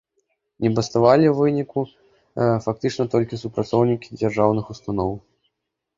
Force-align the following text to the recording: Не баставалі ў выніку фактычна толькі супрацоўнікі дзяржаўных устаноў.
Не 0.65 0.69
баставалі 0.79 1.25
ў 1.31 1.35
выніку 1.41 1.79
фактычна 2.67 3.03
толькі 3.15 3.41
супрацоўнікі 3.43 4.09
дзяржаўных 4.19 4.65
устаноў. 4.77 5.11